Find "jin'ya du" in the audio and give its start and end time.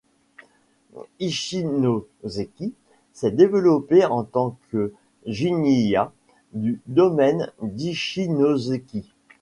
5.27-6.81